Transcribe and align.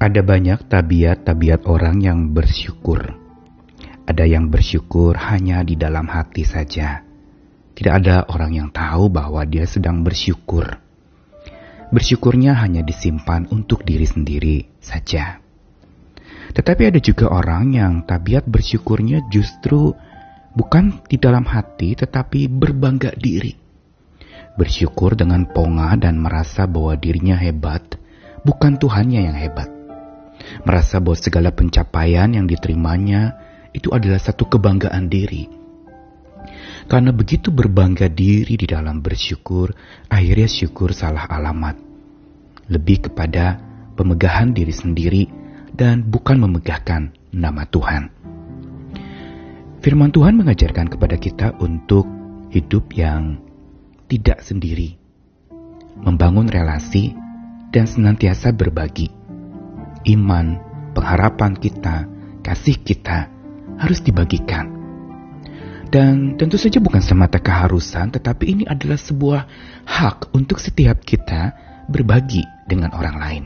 Ada 0.00 0.24
banyak 0.24 0.64
tabiat-tabiat 0.64 1.68
orang 1.68 2.00
yang 2.00 2.32
bersyukur. 2.32 3.20
Ada 4.08 4.24
yang 4.24 4.48
bersyukur 4.48 5.12
hanya 5.12 5.60
di 5.60 5.76
dalam 5.76 6.08
hati 6.08 6.40
saja. 6.40 7.04
Tidak 7.76 7.92
ada 8.00 8.24
orang 8.32 8.56
yang 8.56 8.68
tahu 8.72 9.12
bahwa 9.12 9.44
dia 9.44 9.68
sedang 9.68 10.00
bersyukur. 10.00 10.72
Bersyukurnya 11.92 12.56
hanya 12.64 12.80
disimpan 12.80 13.44
untuk 13.52 13.84
diri 13.84 14.08
sendiri 14.08 14.72
saja. 14.80 15.36
Tetapi 16.56 16.96
ada 16.96 17.00
juga 17.04 17.28
orang 17.28 17.76
yang 17.76 18.00
tabiat 18.08 18.48
bersyukurnya 18.48 19.28
justru 19.28 19.92
bukan 20.56 21.04
di 21.12 21.20
dalam 21.20 21.44
hati 21.44 21.92
tetapi 21.92 22.48
berbangga 22.48 23.12
diri. 23.20 23.52
Bersyukur 24.56 25.12
dengan 25.12 25.44
ponga 25.44 25.92
dan 26.00 26.16
merasa 26.16 26.64
bahwa 26.64 26.96
dirinya 26.96 27.36
hebat, 27.36 28.00
bukan 28.48 28.80
Tuhannya 28.80 29.28
yang 29.28 29.36
hebat 29.36 29.79
merasa 30.64 30.98
bahwa 30.98 31.18
segala 31.18 31.50
pencapaian 31.54 32.30
yang 32.32 32.46
diterimanya 32.46 33.36
itu 33.70 33.90
adalah 33.94 34.18
satu 34.18 34.50
kebanggaan 34.50 35.06
diri. 35.06 35.46
Karena 36.90 37.14
begitu 37.14 37.54
berbangga 37.54 38.10
diri 38.10 38.58
di 38.58 38.66
dalam 38.66 38.98
bersyukur, 38.98 39.70
akhirnya 40.10 40.50
syukur 40.50 40.90
salah 40.90 41.28
alamat. 41.30 41.78
Lebih 42.66 43.10
kepada 43.10 43.62
pemegahan 43.94 44.50
diri 44.50 44.74
sendiri 44.74 45.24
dan 45.70 46.02
bukan 46.02 46.42
memegahkan 46.42 47.14
nama 47.30 47.62
Tuhan. 47.68 48.10
Firman 49.80 50.10
Tuhan 50.12 50.36
mengajarkan 50.36 50.92
kepada 50.92 51.16
kita 51.16 51.56
untuk 51.62 52.04
hidup 52.50 52.90
yang 52.92 53.38
tidak 54.10 54.42
sendiri, 54.42 54.98
membangun 56.02 56.50
relasi, 56.50 57.14
dan 57.70 57.86
senantiasa 57.86 58.50
berbagi 58.50 59.19
iman, 60.06 60.46
pengharapan 60.96 61.52
kita, 61.56 62.08
kasih 62.40 62.80
kita 62.80 63.28
harus 63.80 64.00
dibagikan. 64.04 64.80
Dan 65.90 66.38
tentu 66.38 66.54
saja 66.54 66.78
bukan 66.78 67.02
semata 67.02 67.42
keharusan, 67.42 68.14
tetapi 68.14 68.44
ini 68.46 68.64
adalah 68.68 68.94
sebuah 68.94 69.42
hak 69.90 70.30
untuk 70.38 70.62
setiap 70.62 71.02
kita 71.02 71.50
berbagi 71.90 72.46
dengan 72.70 72.94
orang 72.94 73.16
lain. 73.18 73.44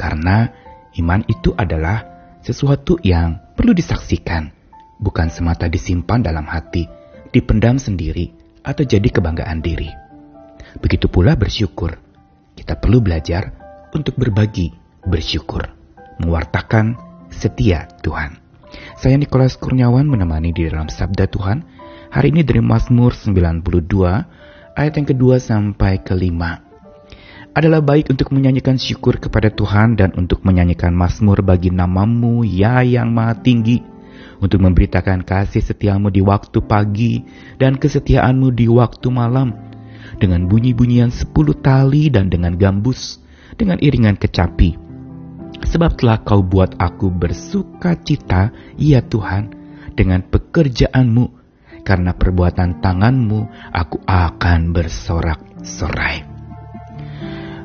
Karena 0.00 0.48
iman 0.96 1.20
itu 1.28 1.52
adalah 1.52 2.00
sesuatu 2.40 2.96
yang 3.04 3.36
perlu 3.52 3.76
disaksikan, 3.76 4.48
bukan 4.96 5.28
semata 5.28 5.68
disimpan 5.68 6.24
dalam 6.24 6.48
hati, 6.48 6.88
dipendam 7.28 7.76
sendiri, 7.76 8.32
atau 8.64 8.80
jadi 8.80 9.12
kebanggaan 9.12 9.60
diri. 9.60 9.92
Begitu 10.80 11.12
pula 11.12 11.36
bersyukur. 11.36 12.00
Kita 12.56 12.80
perlu 12.80 13.04
belajar 13.04 13.52
untuk 13.92 14.16
berbagi 14.16 14.79
bersyukur, 15.06 15.64
mewartakan 16.20 16.96
setia 17.32 17.88
Tuhan. 18.04 18.36
Saya 19.00 19.16
Nikolas 19.16 19.56
Kurniawan 19.56 20.06
menemani 20.06 20.52
di 20.52 20.68
dalam 20.68 20.86
Sabda 20.92 21.26
Tuhan. 21.26 21.64
Hari 22.10 22.34
ini 22.34 22.42
dari 22.42 22.60
Mazmur 22.60 23.14
92 23.14 23.62
ayat 24.76 24.92
yang 24.98 25.08
kedua 25.08 25.38
sampai 25.38 26.02
kelima. 26.02 26.66
Adalah 27.50 27.82
baik 27.82 28.14
untuk 28.14 28.30
menyanyikan 28.30 28.78
syukur 28.78 29.18
kepada 29.18 29.50
Tuhan 29.50 29.98
dan 29.98 30.14
untuk 30.14 30.46
menyanyikan 30.46 30.94
Mazmur 30.94 31.42
bagi 31.42 31.74
namamu 31.74 32.46
ya 32.46 32.82
yang 32.86 33.10
maha 33.10 33.34
tinggi. 33.42 33.82
Untuk 34.40 34.62
memberitakan 34.62 35.26
kasih 35.26 35.60
setiamu 35.60 36.08
di 36.08 36.22
waktu 36.22 36.60
pagi 36.64 37.24
dan 37.58 37.76
kesetiaanmu 37.76 38.54
di 38.54 38.70
waktu 38.70 39.08
malam. 39.10 39.52
Dengan 40.20 40.46
bunyi-bunyian 40.46 41.10
sepuluh 41.10 41.56
tali 41.56 42.12
dan 42.12 42.28
dengan 42.28 42.54
gambus, 42.54 43.18
dengan 43.56 43.80
iringan 43.80 44.16
kecapi 44.20 44.89
Sebab 45.50 45.98
telah 45.98 46.22
kau 46.22 46.42
buat 46.42 46.78
aku 46.78 47.10
bersuka 47.10 47.98
cita, 47.98 48.50
ya 48.78 49.02
Tuhan, 49.02 49.54
dengan 49.94 50.22
pekerjaanmu. 50.26 51.38
Karena 51.80 52.12
perbuatan 52.12 52.82
tanganmu, 52.84 53.40
aku 53.72 54.04
akan 54.04 54.60
bersorak-sorai. 54.70 56.28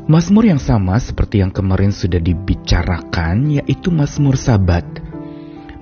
Mazmur 0.06 0.46
yang 0.46 0.62
sama 0.62 1.02
seperti 1.02 1.42
yang 1.42 1.50
kemarin 1.50 1.90
sudah 1.90 2.22
dibicarakan, 2.22 3.58
yaitu 3.58 3.90
Mazmur 3.90 4.38
Sabat. 4.38 4.86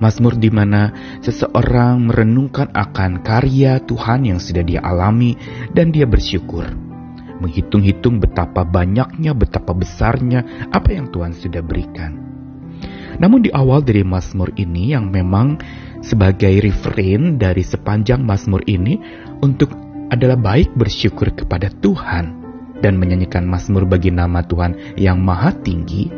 Mazmur 0.00 0.34
di 0.40 0.50
mana 0.50 0.90
seseorang 1.22 2.10
merenungkan 2.10 2.72
akan 2.72 3.22
karya 3.22 3.78
Tuhan 3.84 4.26
yang 4.26 4.40
sudah 4.42 4.64
dia 4.66 4.82
alami 4.82 5.38
dan 5.70 5.94
dia 5.94 6.08
bersyukur 6.08 6.93
menghitung-hitung 7.40 8.22
betapa 8.22 8.62
banyaknya, 8.62 9.34
betapa 9.34 9.74
besarnya 9.74 10.68
apa 10.70 10.94
yang 10.94 11.10
Tuhan 11.10 11.34
sudah 11.34 11.62
berikan. 11.64 12.34
Namun 13.18 13.46
di 13.46 13.50
awal 13.54 13.86
dari 13.86 14.02
Mazmur 14.02 14.50
ini 14.58 14.90
yang 14.90 15.10
memang 15.10 15.62
sebagai 16.02 16.50
refrain 16.58 17.38
dari 17.38 17.62
sepanjang 17.62 18.26
Mazmur 18.26 18.66
ini 18.66 18.98
untuk 19.38 19.70
adalah 20.10 20.36
baik 20.36 20.74
bersyukur 20.74 21.32
kepada 21.32 21.70
Tuhan 21.70 22.44
dan 22.82 23.00
menyanyikan 23.00 23.46
Mazmur 23.46 23.88
bagi 23.88 24.12
nama 24.12 24.44
Tuhan 24.44 24.98
yang 25.00 25.22
maha 25.22 25.54
tinggi, 25.54 26.10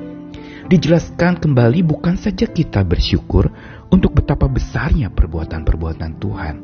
dijelaskan 0.67 1.39
kembali 1.39 1.87
bukan 1.87 2.19
saja 2.19 2.49
kita 2.51 2.83
bersyukur 2.83 3.53
untuk 3.93 4.19
betapa 4.19 4.51
besarnya 4.51 5.13
perbuatan-perbuatan 5.15 6.13
Tuhan, 6.19 6.55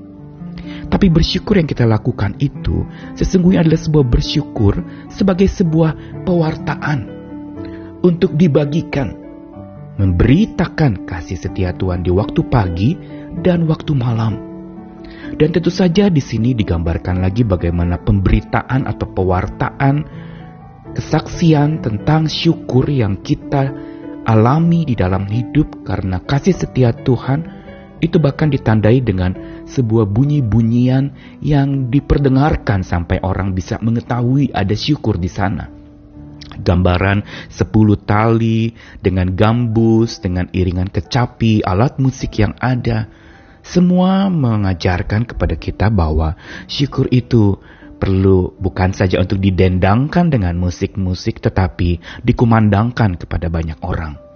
tapi 0.88 1.08
bersyukur 1.08 1.58
yang 1.58 1.68
kita 1.68 1.88
lakukan 1.88 2.36
itu 2.38 2.84
sesungguhnya 3.16 3.64
adalah 3.64 3.80
sebuah 3.80 4.06
bersyukur 4.06 4.74
sebagai 5.08 5.48
sebuah 5.48 6.22
pewartaan 6.28 7.22
untuk 8.02 8.34
dibagikan, 8.34 9.14
memberitakan 9.96 11.06
kasih 11.06 11.38
setia 11.38 11.70
Tuhan 11.72 12.02
di 12.02 12.10
waktu 12.10 12.42
pagi 12.50 12.98
dan 13.40 13.64
waktu 13.70 13.94
malam. 13.94 14.34
Dan 15.38 15.48
tentu 15.54 15.72
saja 15.72 16.12
di 16.12 16.20
sini 16.20 16.52
digambarkan 16.52 17.24
lagi 17.24 17.46
bagaimana 17.46 17.96
pemberitaan 18.02 18.84
atau 18.84 19.06
pewartaan 19.08 20.04
kesaksian 20.92 21.80
tentang 21.80 22.28
syukur 22.28 22.84
yang 22.90 23.24
kita 23.24 23.72
alami 24.28 24.84
di 24.84 24.94
dalam 24.94 25.24
hidup 25.24 25.82
karena 25.88 26.20
kasih 26.20 26.52
setia 26.52 26.92
Tuhan 26.92 27.48
itu 28.02 28.18
bahkan 28.18 28.50
ditandai 28.50 28.98
dengan 28.98 29.62
sebuah 29.70 30.10
bunyi-bunyian 30.10 31.38
yang 31.38 31.86
diperdengarkan 31.86 32.82
sampai 32.82 33.22
orang 33.22 33.54
bisa 33.54 33.78
mengetahui 33.78 34.50
ada 34.50 34.74
syukur 34.74 35.22
di 35.22 35.30
sana. 35.30 35.70
Gambaran 36.52 37.22
sepuluh 37.46 37.96
tali 37.96 38.74
dengan 38.98 39.30
gambus, 39.32 40.18
dengan 40.18 40.50
iringan 40.50 40.90
kecapi, 40.90 41.62
alat 41.62 42.02
musik 42.02 42.42
yang 42.42 42.58
ada. 42.58 43.06
Semua 43.62 44.26
mengajarkan 44.26 45.22
kepada 45.22 45.54
kita 45.54 45.86
bahwa 45.86 46.34
syukur 46.66 47.06
itu 47.14 47.54
perlu 48.02 48.58
bukan 48.58 48.90
saja 48.90 49.22
untuk 49.22 49.38
didendangkan 49.38 50.26
dengan 50.26 50.58
musik-musik 50.58 51.38
tetapi 51.38 52.02
dikumandangkan 52.26 53.14
kepada 53.14 53.46
banyak 53.46 53.78
orang. 53.86 54.31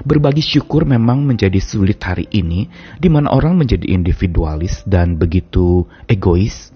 Berbagi 0.00 0.40
syukur 0.40 0.88
memang 0.88 1.28
menjadi 1.28 1.60
sulit 1.60 2.00
hari 2.00 2.24
ini, 2.32 2.72
di 2.96 3.12
mana 3.12 3.28
orang 3.36 3.60
menjadi 3.60 3.84
individualis 3.84 4.80
dan 4.88 5.20
begitu 5.20 5.84
egois, 6.08 6.72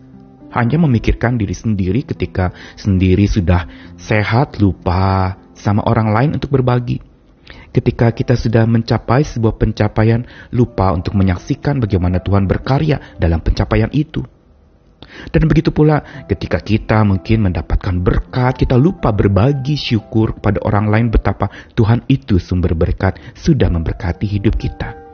hanya 0.53 0.77
memikirkan 0.77 1.41
diri 1.41 1.57
sendiri 1.57 2.05
ketika 2.05 2.53
sendiri 2.77 3.25
sudah 3.25 3.65
sehat, 3.97 4.61
lupa 4.61 5.41
sama 5.57 5.81
orang 5.89 6.13
lain 6.13 6.31
untuk 6.37 6.53
berbagi. 6.53 7.01
Ketika 7.75 8.13
kita 8.15 8.39
sudah 8.39 8.69
mencapai 8.69 9.27
sebuah 9.27 9.57
pencapaian, 9.59 10.23
lupa 10.55 10.95
untuk 10.95 11.19
menyaksikan 11.19 11.83
bagaimana 11.83 12.23
Tuhan 12.23 12.47
berkarya 12.47 13.19
dalam 13.19 13.43
pencapaian 13.43 13.91
itu. 13.91 14.23
Dan 15.31 15.47
begitu 15.47 15.71
pula 15.71 16.27
ketika 16.27 16.59
kita 16.61 17.03
mungkin 17.07 17.51
mendapatkan 17.51 17.95
berkat, 18.01 18.67
kita 18.67 18.75
lupa 18.75 19.11
berbagi 19.15 19.77
syukur 19.79 20.39
kepada 20.39 20.63
orang 20.65 20.91
lain 20.91 21.07
betapa 21.13 21.51
Tuhan 21.73 22.05
itu 22.11 22.41
sumber 22.43 22.75
berkat 22.75 23.21
sudah 23.37 23.71
memberkati 23.71 24.27
hidup 24.27 24.57
kita. 24.59 25.05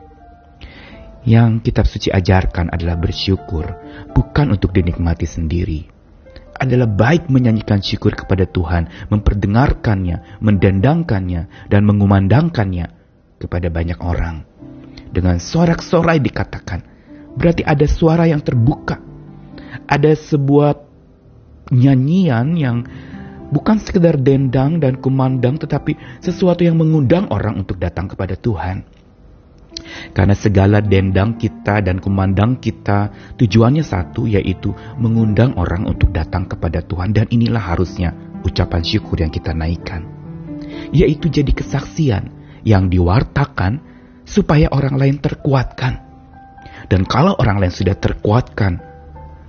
Yang 1.20 1.68
kitab 1.68 1.84
suci 1.84 2.08
ajarkan 2.08 2.72
adalah 2.72 2.96
bersyukur, 2.96 3.68
bukan 4.16 4.56
untuk 4.56 4.72
dinikmati 4.72 5.28
sendiri. 5.28 5.84
Adalah 6.56 6.88
baik 6.88 7.28
menyanyikan 7.28 7.84
syukur 7.84 8.16
kepada 8.16 8.48
Tuhan, 8.48 9.08
memperdengarkannya, 9.12 10.40
mendendangkannya, 10.40 11.68
dan 11.68 11.82
mengumandangkannya 11.84 12.86
kepada 13.40 13.68
banyak 13.68 14.00
orang. 14.00 14.44
Dengan 15.12 15.36
sorak-sorai 15.40 16.20
dikatakan, 16.20 16.80
berarti 17.36 17.64
ada 17.64 17.84
suara 17.84 18.24
yang 18.28 18.40
terbuka 18.40 19.09
ada 19.90 20.14
sebuah 20.14 20.78
nyanyian 21.74 22.54
yang 22.54 22.86
bukan 23.50 23.82
sekedar 23.82 24.14
dendang 24.14 24.78
dan 24.78 25.02
kumandang 25.02 25.58
tetapi 25.58 25.98
sesuatu 26.22 26.62
yang 26.62 26.78
mengundang 26.78 27.26
orang 27.34 27.58
untuk 27.58 27.82
datang 27.82 28.06
kepada 28.06 28.38
Tuhan. 28.38 28.86
Karena 30.14 30.36
segala 30.38 30.78
dendang 30.78 31.34
kita 31.34 31.82
dan 31.82 31.98
kumandang 31.98 32.62
kita 32.62 33.10
tujuannya 33.34 33.82
satu 33.82 34.30
yaitu 34.30 34.70
mengundang 35.02 35.58
orang 35.58 35.86
untuk 35.90 36.14
datang 36.14 36.46
kepada 36.46 36.78
Tuhan 36.86 37.10
dan 37.10 37.26
inilah 37.26 37.74
harusnya 37.74 38.14
ucapan 38.46 38.82
syukur 38.86 39.18
yang 39.18 39.34
kita 39.34 39.50
naikkan. 39.50 40.06
Yaitu 40.94 41.26
jadi 41.26 41.50
kesaksian 41.50 42.30
yang 42.62 42.86
diwartakan 42.86 43.82
supaya 44.22 44.70
orang 44.70 44.94
lain 44.94 45.16
terkuatkan. 45.18 46.06
Dan 46.86 47.06
kalau 47.06 47.34
orang 47.38 47.62
lain 47.62 47.74
sudah 47.74 47.94
terkuatkan, 47.94 48.89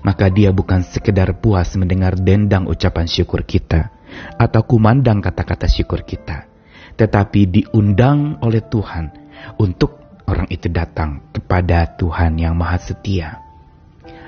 maka 0.02 0.30
dia 0.34 0.50
bukan 0.50 0.82
sekedar 0.82 1.38
puas 1.38 1.74
mendengar 1.78 2.18
dendang 2.18 2.66
ucapan 2.66 3.06
syukur 3.06 3.46
kita 3.46 3.94
atau 4.38 4.62
kumandang 4.66 5.22
kata-kata 5.22 5.70
syukur 5.70 6.04
kita, 6.04 6.50
tetapi 6.98 7.48
diundang 7.48 8.42
oleh 8.42 8.66
Tuhan 8.66 9.14
untuk 9.62 10.02
orang 10.28 10.50
itu 10.50 10.68
datang 10.68 11.32
kepada 11.32 11.86
Tuhan 11.96 12.38
yang 12.42 12.58
Maha 12.58 12.82
Setia. 12.82 13.40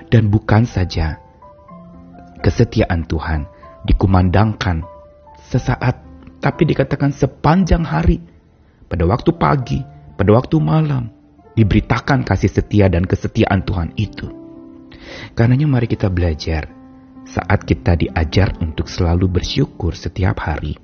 Dan 0.07 0.29
bukan 0.29 0.69
saja 0.69 1.17
kesetiaan 2.43 3.09
Tuhan 3.09 3.49
dikumandangkan 3.89 4.85
sesaat, 5.49 6.05
tapi 6.37 6.69
dikatakan 6.69 7.09
sepanjang 7.09 7.81
hari, 7.81 8.21
pada 8.85 9.09
waktu 9.09 9.33
pagi, 9.33 9.81
pada 10.13 10.37
waktu 10.37 10.61
malam, 10.61 11.09
diberitakan 11.57 12.21
kasih 12.21 12.51
setia 12.51 12.89
dan 12.93 13.09
kesetiaan 13.09 13.65
Tuhan 13.65 13.97
itu. 13.97 14.42
Karenanya 15.33 15.67
mari 15.67 15.87
kita 15.89 16.07
belajar 16.07 16.69
saat 17.23 17.63
kita 17.63 17.95
diajar 17.95 18.59
untuk 18.59 18.91
selalu 18.91 19.41
bersyukur 19.41 19.95
setiap 19.95 20.43
hari. 20.43 20.75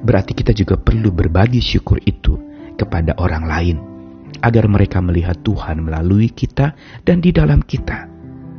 Berarti 0.00 0.32
kita 0.34 0.50
juga 0.56 0.80
perlu 0.80 1.12
berbagi 1.14 1.60
syukur 1.62 2.02
itu 2.02 2.34
kepada 2.74 3.14
orang 3.20 3.44
lain 3.46 3.76
agar 4.42 4.66
mereka 4.66 4.98
melihat 4.98 5.38
Tuhan 5.44 5.86
melalui 5.86 6.32
kita 6.32 6.74
dan 7.06 7.22
di 7.22 7.30
dalam 7.30 7.62
kita. 7.62 8.10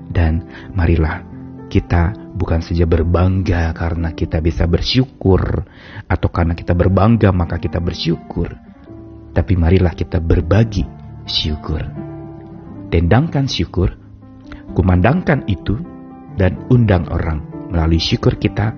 Dan 0.05 0.47
marilah 0.71 1.25
kita 1.67 2.15
bukan 2.37 2.63
saja 2.63 2.87
berbangga 2.87 3.73
karena 3.75 4.15
kita 4.15 4.39
bisa 4.39 4.63
bersyukur 4.69 5.65
atau 6.07 6.29
karena 6.31 6.55
kita 6.55 6.71
berbangga 6.71 7.35
maka 7.35 7.59
kita 7.59 7.83
bersyukur. 7.83 8.53
Tapi 9.35 9.53
marilah 9.59 9.91
kita 9.91 10.23
berbagi 10.23 10.87
syukur. 11.27 11.83
Dendangkan 12.87 13.51
syukur, 13.51 14.04
kumandangkan 14.73 15.45
itu, 15.45 15.77
dan 16.39 16.57
undang 16.71 17.05
orang 17.11 17.43
melalui 17.71 17.99
syukur 17.99 18.35
kita 18.39 18.71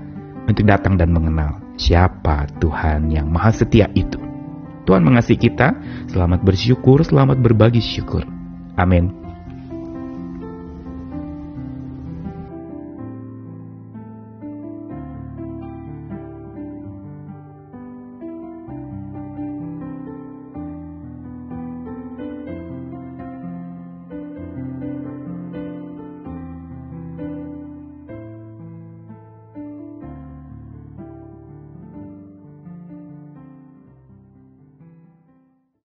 untuk 0.48 0.64
datang 0.66 0.96
dan 0.96 1.12
mengenal 1.12 1.60
siapa 1.78 2.50
Tuhan 2.58 3.14
yang 3.14 3.30
maha 3.30 3.54
setia 3.54 3.88
itu. 3.94 4.18
Tuhan 4.88 5.04
mengasihi 5.04 5.52
kita, 5.52 5.76
selamat 6.08 6.48
bersyukur, 6.48 7.04
selamat 7.04 7.44
berbagi 7.44 7.84
syukur. 7.84 8.24
Amin. 8.80 9.27